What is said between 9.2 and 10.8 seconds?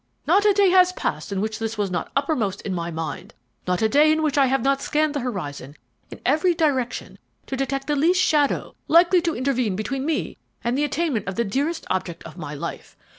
to intervene between me and